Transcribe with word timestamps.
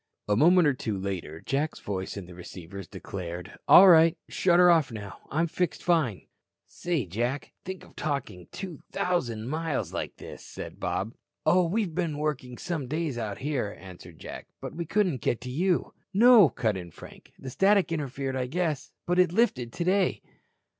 A 0.27 0.35
moment 0.35 0.67
or 0.67 0.73
two 0.73 0.97
later, 0.97 1.41
Jack's 1.41 1.77
voice 1.77 2.17
in 2.17 2.25
the 2.25 2.33
receivers 2.33 2.87
declared: 2.87 3.55
"All 3.67 3.87
right. 3.87 4.17
Shut 4.27 4.57
her 4.57 4.71
off 4.71 4.91
now. 4.91 5.19
I'm 5.29 5.45
fixed 5.45 5.83
fine." 5.83 6.25
"Say, 6.65 7.05
Jack, 7.05 7.53
think 7.63 7.83
of 7.85 7.95
talking 7.95 8.47
2,000 8.51 9.47
miles 9.47 9.93
like 9.93 10.15
this," 10.15 10.43
said 10.43 10.79
Bob. 10.79 11.13
"Oh, 11.45 11.67
we've 11.67 11.93
been 11.93 12.17
working 12.17 12.57
some 12.57 12.87
days 12.87 13.19
out 13.19 13.37
here," 13.37 13.77
answered 13.79 14.17
Jack. 14.17 14.47
"But 14.59 14.73
we 14.73 14.87
couldn't 14.87 15.21
get 15.21 15.45
you." 15.45 15.93
"No," 16.15 16.49
cut 16.49 16.77
in 16.77 16.89
Frank. 16.89 17.33
"The 17.37 17.51
static 17.51 17.91
interfered, 17.91 18.35
I 18.35 18.47
guess. 18.47 18.91
But 19.05 19.19
it 19.19 19.31
lifted 19.31 19.71
today." 19.71 20.23